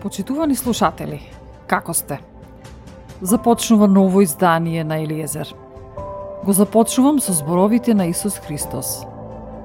[0.00, 1.18] Почитувани слушатели,
[1.68, 2.16] како сте?
[3.20, 5.54] Започнува ново издание на Елиезер.
[6.44, 9.04] Го започнувам со зборовите на Исус Христос.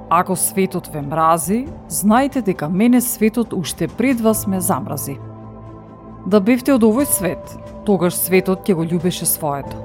[0.10, 5.16] Ако светот ве мрази, знајте дека мене светот уште пред вас ме замрази.
[6.28, 7.56] Да бевте од овој свет,
[7.88, 9.80] тогаш светот ќе го љубеше своето.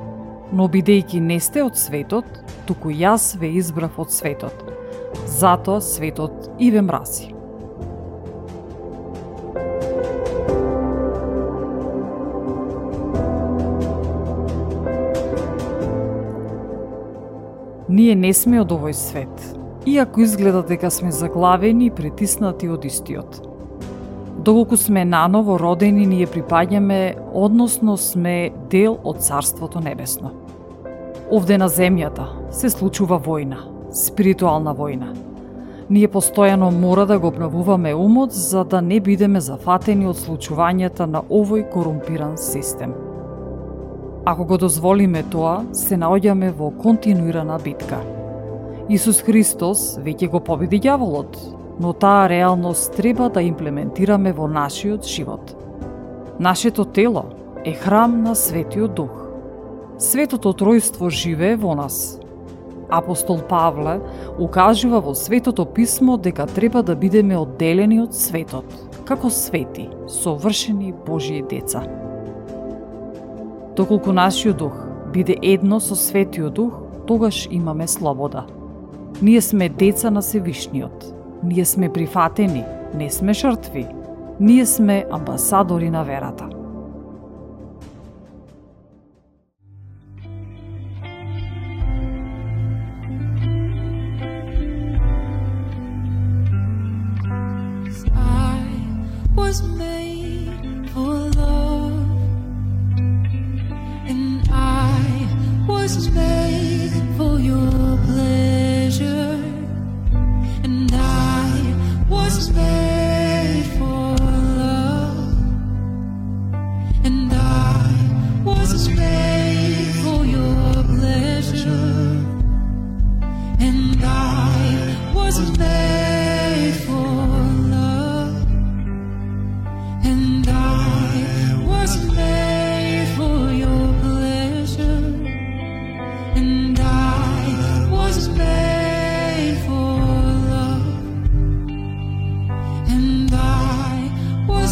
[0.50, 2.26] Но бидејќи не сте од светот,
[2.66, 4.66] туку јас ве избрав од светот.
[5.30, 7.38] Затоа светот и ве мрази.
[17.90, 19.40] Ние не сме од овој свет,
[19.82, 23.40] иако изгледа дека сме заглавени и притиснати од истиот.
[24.46, 30.30] Доколку сме наново родени, ние припаѓаме, односно сме дел од Царството Небесно.
[31.34, 33.58] Овде на земјата се случува војна,
[33.90, 35.10] спиритуална војна.
[35.90, 41.26] Ние постојано мора да го обновуваме умот за да не бидеме зафатени од случувањата на
[41.26, 42.94] овој корумпиран систем–
[44.24, 48.02] Ако го дозволиме тоа, се наоѓаме во континуирана битка.
[48.92, 51.38] Исус Христос веќе го победи ѓаволот,
[51.80, 55.54] но таа реалност треба да имплементираме во нашиот живот.
[56.40, 57.24] Нашето тело
[57.64, 59.14] е храм на Светиот Дух.
[59.98, 62.20] Светото Тројство живее во нас.
[62.90, 64.00] Апостол Павле
[64.38, 68.68] укажува во Светото Писмо дека треба да бидеме одделени од светот,
[69.08, 71.86] како свети, совршени Божии деца.
[73.80, 74.72] Доколку нашиот дух
[75.12, 76.72] биде едно со светиот дух,
[77.06, 78.44] тогаш имаме слобода.
[79.22, 81.14] Ние сме деца на Севишниот.
[81.42, 82.64] Ние сме прифатени,
[82.94, 83.86] не сме жртви.
[84.40, 86.59] Ние сме амбасадори на верата.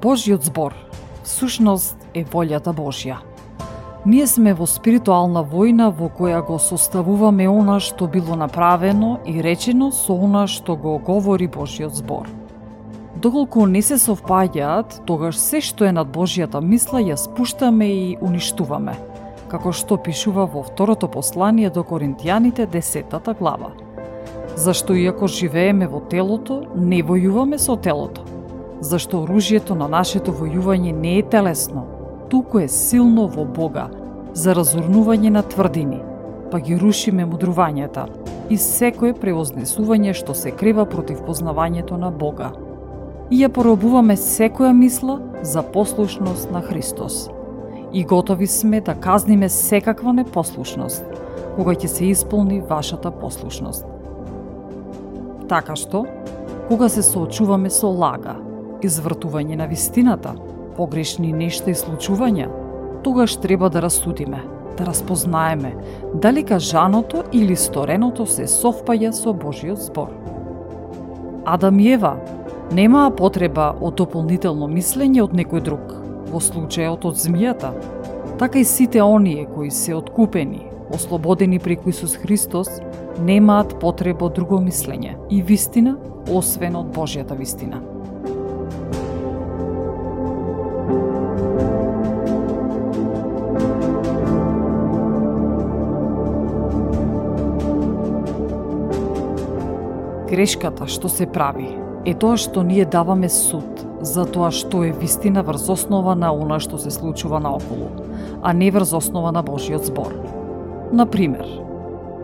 [0.00, 0.72] Божјот збор,
[1.22, 3.18] всушност е волјата Божја.
[4.08, 9.90] Ние сме во спиритуална војна во која го составуваме она што било направено и речено
[9.92, 12.32] со она што го говори Божјот збор.
[13.16, 18.96] Доколку не се совпаѓаат, тогаш се што е над Божјата мисла ја спуштаме и уништуваме,
[19.52, 23.76] како што пишува во второто послание до Коринтијаните 10 глава.
[24.56, 28.39] Зашто иако живееме во телото, не војуваме со телото.
[28.80, 31.84] Зашто оружјето на нашето војување не е телесно,
[32.32, 33.90] туку е силно во Бога,
[34.32, 36.00] за разурнување на тврдини,
[36.50, 38.06] па ги рушиме мудрувањата
[38.48, 42.52] и секое превознесување што се крива против познавањето на Бога
[43.30, 47.28] и ја поробуваме секоја мисла за послушност на Христос.
[47.92, 51.04] И готови сме да казниме секаква непослушност,
[51.56, 53.84] кога ќе се исполни вашата послушност.
[55.48, 56.06] Така што,
[56.68, 58.36] кога се соочуваме со лага,
[58.82, 60.34] извртување на вистината,
[60.76, 62.48] погрешни нешта и случувања,
[63.02, 64.42] тогаш треба да расудиме,
[64.78, 65.74] да разпознаеме
[66.14, 70.12] дали кажаното или стореното се совпаѓа со Божиот збор.
[71.44, 72.16] Адам и Ева
[72.70, 75.88] Немаа потреба од дополнително мислење од некој друг,
[76.30, 77.72] во случајот од змијата.
[78.38, 80.62] Така и сите оние кои се откупени,
[80.94, 82.68] ослободени преку Исус Христос,
[83.26, 85.96] немаат потреба од друго мислење и вистина,
[86.30, 87.82] освен од Божјата вистина.
[100.30, 101.72] Грешката што се прави
[102.06, 106.60] е тоа што ние даваме суд за тоа што е вистина врз основа на она
[106.62, 107.88] што се случува наоколу,
[108.38, 110.14] а не врз основа на Божиот збор.
[110.92, 111.48] Например,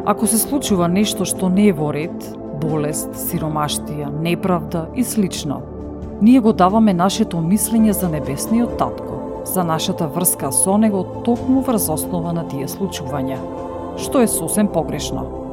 [0.07, 2.15] ако се случува нешто што не е во ред,
[2.63, 5.59] болест, сиромаштија, неправда и слично,
[6.23, 11.91] ние го даваме нашето мислење за небесниот татко, за нашата врска со него токму врз
[11.91, 13.43] основа на тие случувања,
[13.99, 15.46] што е сосем погрешно.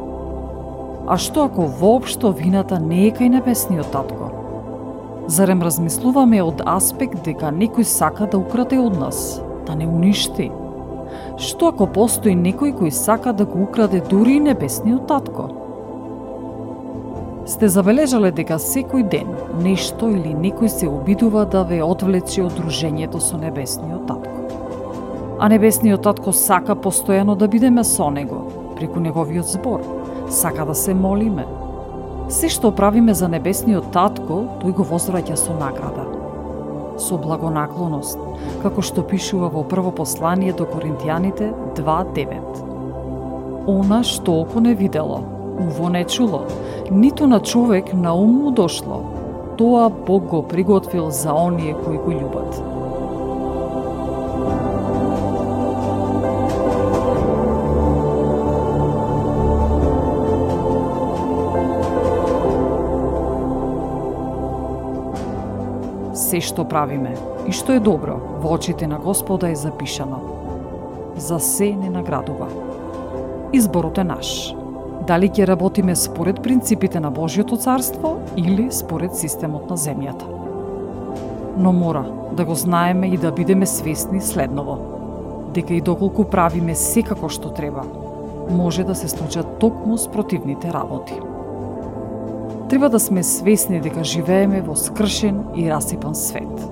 [1.08, 4.30] А што ако воопшто вината не е кај небесниот татко?
[5.28, 10.48] Зарем размислуваме од аспект дека некој сака да украде од нас, да не уништи?
[11.36, 15.50] Што ако постои некој кој сака да го украде дури и небесниот татко?
[17.52, 23.20] Сте забележале дека секој ден нешто или некој се обидува да ве одвлече од дружењето
[23.20, 24.40] со небесниот татко.
[25.40, 28.48] А небесниот татко сака постојано да бидеме со него,
[28.80, 29.84] преку неговиот збор–
[30.30, 31.46] сака да се молиме.
[32.30, 36.06] Се што правиме за небесниот татко, тој го возвраќа со награда.
[36.98, 38.20] Со благонаклоност,
[38.64, 42.64] како што пишува во прво послание до Коринтијаните 2.9.
[43.68, 45.22] Она што око не видело,
[45.60, 46.46] уво не чуло,
[46.92, 49.02] ниту на човек на ум му дошло,
[49.58, 52.73] тоа Бог го приготвил за оние кои го љубат.
[66.34, 67.12] Се што правиме
[67.46, 70.18] и што е добро во очите на Господа е запишано.
[71.18, 72.48] За се не наградува.
[73.54, 74.56] Изборот е наш.
[75.06, 80.26] Дали ќе работиме според принципите на Божјото царство или според системот на земјата.
[81.58, 84.80] Но мора да го знаеме и да бидеме свесни следново,
[85.54, 87.86] дека и доколку правиме секако што треба,
[88.50, 91.14] може да се случат токму спротивните работи.
[92.74, 96.64] Треба да сме свесни дека живееме во скршен и расипан свет,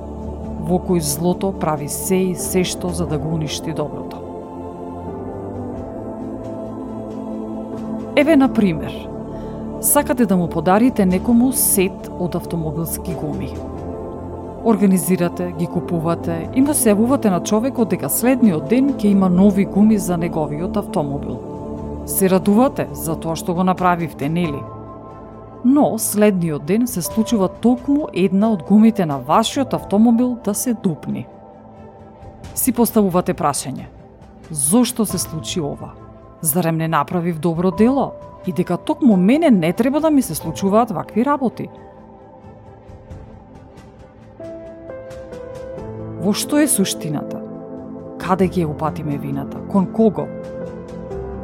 [0.66, 4.18] во кој злото прави се и се што за да го уништи доброто.
[8.18, 8.98] Еве, на пример,
[9.82, 13.54] сакате да му подарите некому сет од автомобилски гуми.
[14.66, 19.70] Организирате, ги купувате и му се јавувате на човекот дека следниот ден ќе има нови
[19.70, 21.38] гуми за неговиот автомобил.
[22.10, 24.81] Се радувате за тоа што го направивте, нели?
[25.66, 31.28] Но следниот ден се случува токму една од гумите на вашиот автомобил да се дупни.
[32.56, 33.86] Си поставувате прашање.
[34.52, 35.94] Зошто се случи ова?
[36.42, 38.12] Зарем не направив добро дело?
[38.48, 41.70] И дека токму мене не треба да ми се случуваат вакви работи?
[46.22, 47.38] Во што е суштината?
[48.18, 49.62] Каде ќе упатиме вината?
[49.70, 50.26] Кон кого?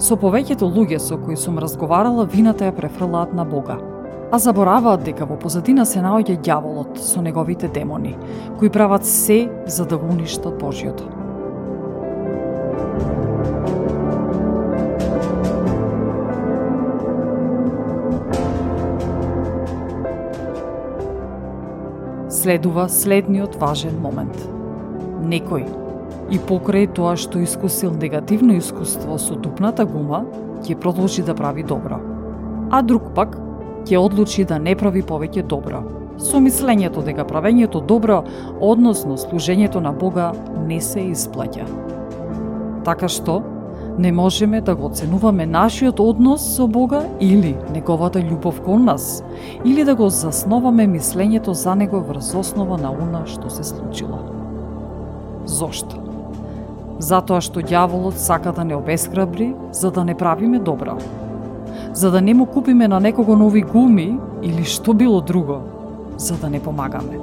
[0.01, 3.77] Со повеќето луѓе со кои сум разговарала, вината ја префрлаат на Бога
[4.31, 8.17] а забораваат дека во позадина се наоѓа ѓаволот со неговите демони,
[8.59, 11.07] кои прават се за да го уништат Божјото.
[22.29, 24.37] Следува следниот важен момент.
[25.23, 25.65] Некој,
[26.31, 30.25] и покрај тоа што искусил негативно искуство со дупната гума,
[30.67, 31.99] ќе продолжи да прави добро.
[32.71, 33.46] А друг пак
[33.87, 35.81] ќе одлучи да не прави повеќе добро,
[36.19, 38.23] со мислењето дека правењето добро,
[38.61, 40.33] односно служењето на Бога,
[40.67, 41.67] не се исплаќа.
[42.83, 43.41] Така што,
[43.97, 49.23] не можеме да го оценуваме нашиот однос со Бога или неговата љубов кон нас,
[49.65, 54.19] или да го засноваме мислењето за него врз основа на она што се случило.
[55.45, 56.03] Зошто?
[56.99, 60.97] Затоа што ѓаволот сака да не обескрабри за да не правиме добро.
[61.97, 65.55] За да не му купиме на некого нови гуми или што било друго,
[66.17, 67.17] за да не помагаме.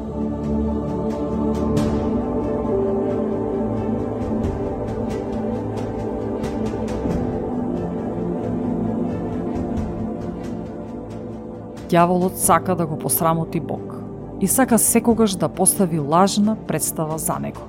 [11.86, 13.94] Дјаволот сака да го посрамоти Бог
[14.40, 17.62] и сака секогаш да постави лажна представа за него.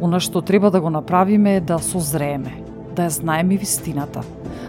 [0.00, 2.64] Она што треба да го направиме е да созрееме,
[2.96, 4.24] да ја знаеме вистината,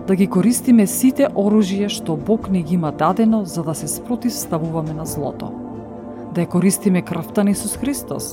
[0.09, 4.93] да ги користиме сите оружја што Бог ни ги има дадено за да се спротивставуваме
[4.97, 5.51] на злото.
[6.33, 8.31] Да ја користиме крвта на Исус Христос,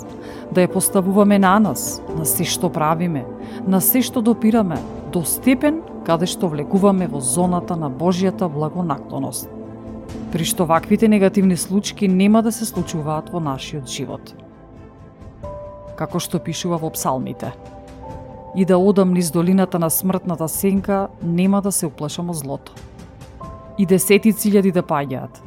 [0.52, 3.26] да ја поставуваме на нас, на се што правиме,
[3.68, 4.80] на се што допираме,
[5.12, 9.52] до степен каде што влегуваме во зоната на Божјата благонаклоност
[10.33, 14.33] при што ваквите негативни случаи нема да се случуваат во нашиот живот.
[15.97, 17.52] Како што пишува во псалмите.
[18.56, 22.72] И да одам низ долината на смртната сенка, нема да се уплашам од злото.
[23.78, 25.42] И десети циљади да паѓаат,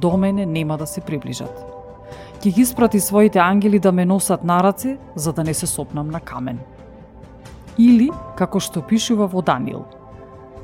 [0.00, 1.54] до мене нема да се приближат.
[2.42, 6.10] Ќе ги испрати своите ангели да ме носат на раце, за да не се сопнам
[6.10, 6.58] на камен.
[7.78, 9.86] Или, како што пишува во Данил,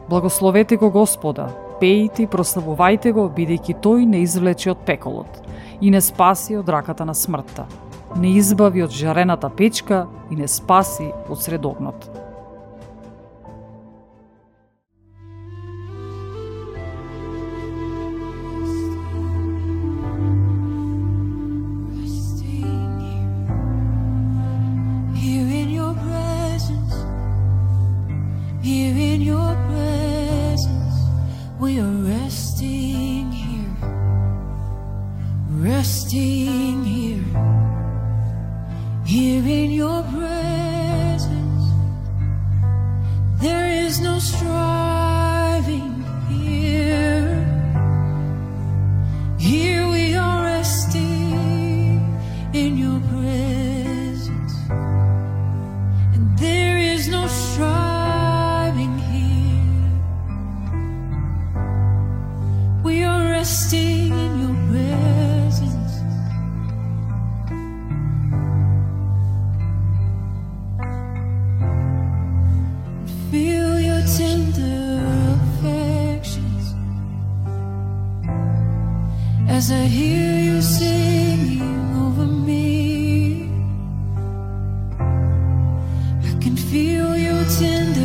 [0.08, 1.48] Благословете го Господа,
[1.80, 5.40] пеите и прославувајте го, бидејќи тој не извлече од пеколот
[5.80, 7.64] и не спаси од раката на смртта,
[8.16, 12.23] не избави од жарената печка и не спаси од средогнот.
[44.00, 44.63] no straw.
[86.44, 88.03] can feel your tender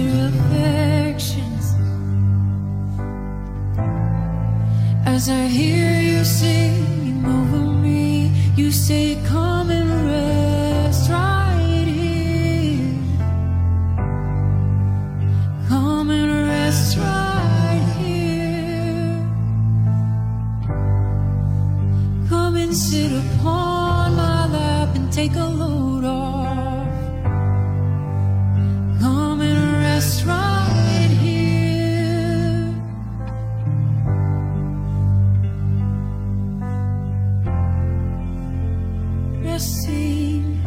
[39.60, 40.64] resting,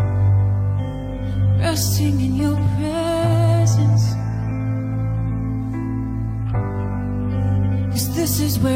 [1.58, 4.04] resting in your presence.
[7.92, 8.71] Cause this is where.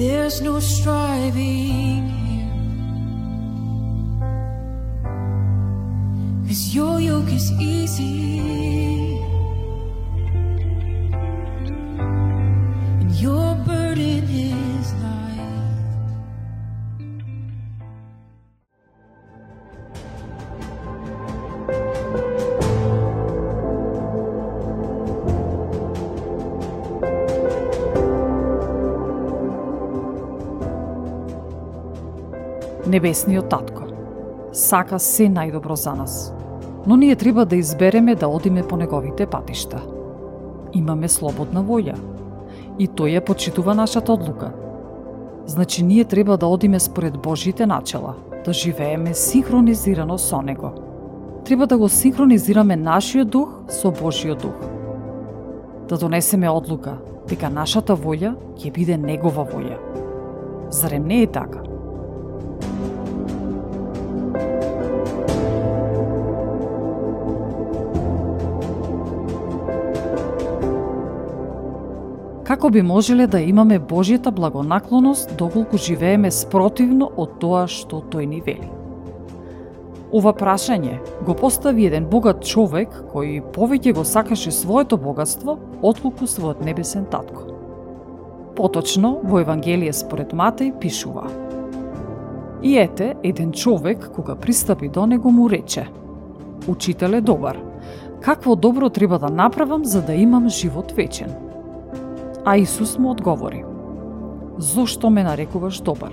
[0.00, 2.48] There's no striving here.
[6.48, 8.99] Cause your yoke is easy.
[32.90, 33.84] Небесниот татко.
[34.52, 36.32] Сака се најдобро за нас.
[36.86, 39.78] Но ние треба да избереме да одиме по неговите патишта.
[40.72, 41.94] Имаме слободна воља.
[42.78, 44.50] И тој ја почитува нашата одлука.
[45.46, 50.72] Значи ние треба да одиме според Божите начела, да живееме синхронизирано со Него.
[51.44, 54.58] Треба да го синхронизираме нашиот дух со Божиот дух.
[55.88, 59.78] Да донесеме одлука дека нашата воља ќе биде Негова воља.
[60.70, 61.69] Зарем не е така?
[72.50, 78.40] Како би можеле да имаме Божјата благонаклоност доколку живееме спротивно од тоа што тој ни
[78.42, 78.66] вели?
[80.10, 80.96] Ова прашање
[81.28, 87.44] го постави еден богат човек кој повеќе го сакаше своето богатство отколку својот небесен татко.
[88.56, 91.28] Поточно во Евангелие според Матеј пишува
[92.62, 95.86] И ете, еден човек, кога пристапи до него, му рече
[96.66, 97.62] Учителе добар,
[98.20, 101.49] какво добро треба да направам за да имам живот вечен?
[102.44, 103.64] А Исус му одговори
[104.58, 106.12] Зошто ме нарекуваш добар?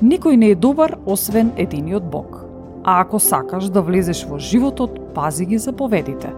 [0.00, 2.44] Никој не е добар освен единиот Бог.
[2.84, 6.32] А ако сакаш да влезеш во животот, пази ги заповедите.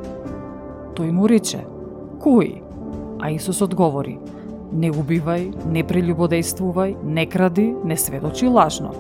[0.95, 1.63] Тој му рече,
[2.19, 2.63] „Кој?“
[3.21, 4.19] А Исус одговори,
[4.73, 8.91] не убивај, не прелюбодействувај, не кради, не сведочи лажно.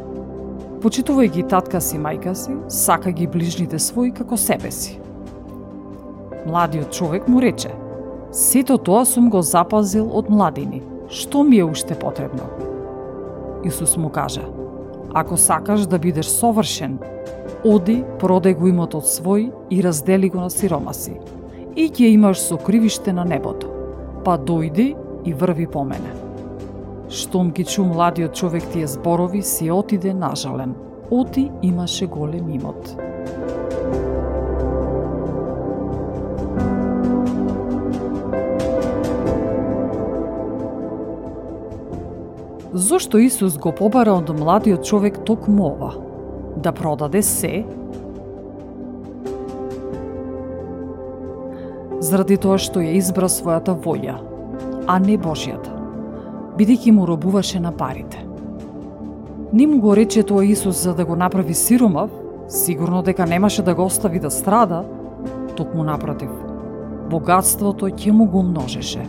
[0.82, 5.00] Почитувај ги татка си, мајка си, сака ги ближните свои како себе си.
[6.46, 7.70] Младиот човек му рече,
[8.32, 10.82] Сето тоа сум го запазил од младини.
[11.08, 12.44] Што ми е уште потребно?
[13.64, 14.44] Исус му кажа,
[15.14, 16.98] ако сакаш да бидеш совршен,
[17.64, 21.16] оди, продај го имотот свој и раздели го на сиромаси.
[21.76, 23.72] И ќе имаш сокривиште на небото.
[24.24, 26.12] Па дојди и врви по мене.
[27.08, 30.74] Штом ги чу младиот човек тие зборови, си отиде нажален.
[31.10, 33.07] Оти имаше голем имот.
[42.78, 45.88] Зошто Исус го побара од младиот човек токму ова?
[46.62, 47.64] Да продаде се?
[51.98, 54.14] Заради тоа што ја избра својата волја,
[54.86, 55.74] а не Божјата,
[56.54, 58.22] бидејќи му робуваше на парите.
[59.52, 62.14] Не му го рече тоа Исус за да го направи сиромав,
[62.48, 64.84] сигурно дека немаше да го остави да страда,
[65.56, 66.30] токму напротив.
[67.10, 69.02] Богатството ќе му го множеше.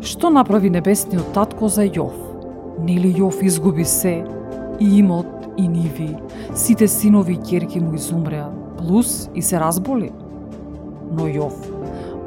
[0.00, 2.29] Што направи небесниот татко за Јов?
[2.80, 4.24] Нели Јов изгуби се,
[4.80, 6.16] и имот, и ниви,
[6.54, 10.12] сите синови и керки му изумреа, плюс и се разболи.
[11.12, 11.52] Но Јов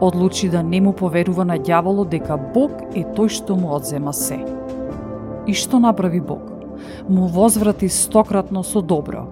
[0.02, 4.38] одлучи да не му поверува на ѓаволот дека Бог е тој што му одзема се.
[5.48, 6.44] И што направи Бог?
[7.10, 9.26] Му возврати стократно со добро.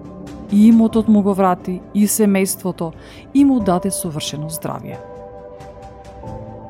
[0.52, 2.92] И имотот му го врати, и семејството,
[3.34, 4.98] и му даде совршено здравје.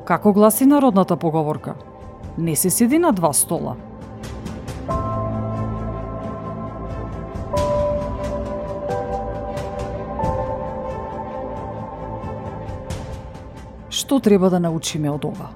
[0.04, 1.74] Како гласи народната поговорка?
[2.38, 3.76] Не се седи на два стола,
[14.12, 15.46] Што треба да научиме од ова?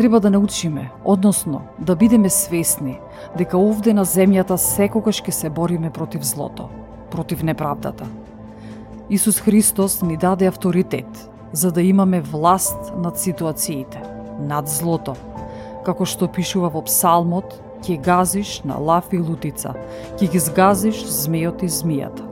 [0.00, 2.94] Треба да научиме, односно да бидеме свесни
[3.36, 6.70] дека овде на земјата секогаш ќе се бориме против злото,
[7.12, 8.08] против неправдата.
[9.12, 14.00] Исус Христос ни даде авторитет за да имаме власт над ситуациите,
[14.40, 15.12] над злото.
[15.84, 19.76] Како што пишува во Псалмот, ќе газиш на лав и лутица,
[20.16, 22.24] ќе ги згазиш змејот и змијата.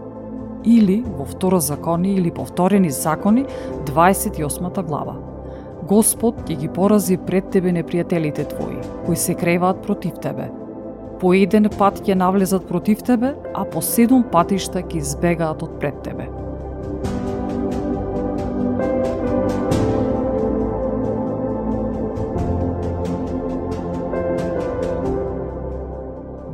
[0.65, 3.45] Или во второ закони или повторени закони,
[3.85, 5.30] 28 глава.
[5.91, 10.45] Господ ќе ги порази пред тебе непријателите твои, кои се креваат против тебе.
[11.19, 15.99] По еден пат ќе навлезат против тебе, а по седум патишта ќе избегаат од пред
[16.05, 16.29] тебе.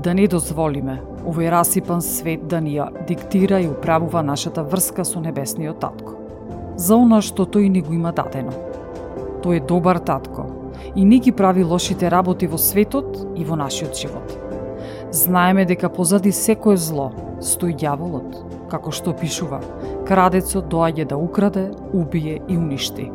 [0.01, 0.97] Да не дозволиме
[1.27, 6.17] овој расипан свет да ни ја диктира и управува нашата врска со небесниот татко.
[6.81, 8.57] За она што тој ни го има дадено–
[9.47, 10.43] Тој е добар татко
[10.99, 14.33] и не ги прави лошите работи во светот и во нашиот живот.
[15.15, 19.63] Знаеме дека позади секое зло стои ѓаволот, како што пишува,
[20.09, 23.07] крадецот доаѓа да украде, убие и уништи.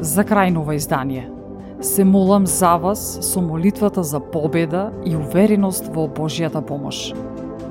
[0.00, 1.30] За крај на ова издание–
[1.80, 7.12] се молам за вас со молитвата за победа и увереност во Божјата помош.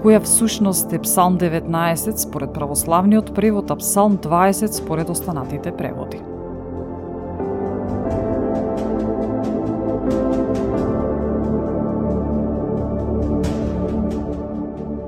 [0.03, 6.21] која всушност е Псалм 19 според православниот превод, а Псалм 20 според останатите преводи.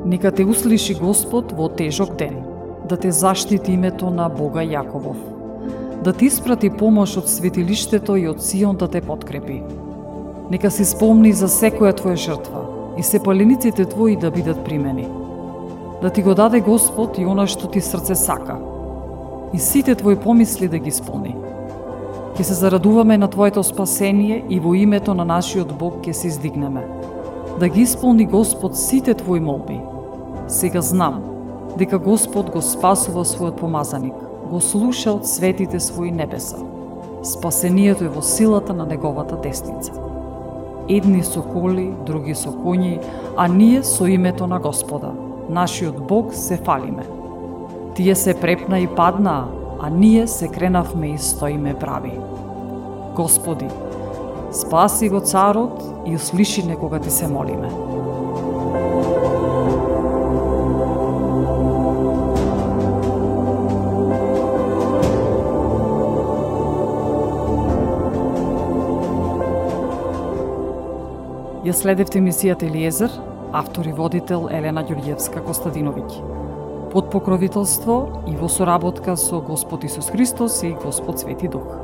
[0.05, 2.43] Нека те услиши Господ во тежок ден,
[2.89, 5.40] да те заштити името на Бога Јаковов,
[6.03, 9.61] да ти испрати помош од светилиштето и од Сион да те подкрепи.
[10.51, 12.63] Нека си спомни за секоја твоја жртва
[12.97, 15.07] и се палениците твои да бидат примени.
[16.01, 18.57] Да ти го даде Господ и она што ти срце сака,
[19.53, 21.35] и сите твои помисли да ги исполни.
[22.37, 26.87] Ке се зарадуваме на Твоето спасение и во името на нашиот Бог ке се издигнеме.
[27.59, 29.81] Да ги исполни Господ сите Твои молби,
[30.47, 31.23] Сега знам
[31.77, 34.15] дека Господ го спасува својот помазаник,
[34.51, 36.59] го слуша од светите своји небеса.
[37.23, 39.93] Спасението е во силата на неговата десница.
[40.91, 42.97] Едни со коли, други со коњи,
[43.37, 45.13] а ние со името на Господа,
[45.49, 47.07] нашиот Бог, се фалиме.
[47.95, 49.47] Тие се препна и паднаа,
[49.79, 52.11] а ние се кренавме и стоиме прави.
[53.15, 53.69] Господи,
[54.51, 57.71] спаси го царот и услиши некога ти се молиме.
[71.71, 73.13] Ја следевте емисијата Елиезер,
[73.55, 76.17] автор и водител Елена Ѓурѓевска Костадиновиќ.
[76.91, 81.80] Под покровителство и во соработка со Господ Исус Христос и Господ Свети Дух.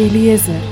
[0.00, 0.69] Eliezer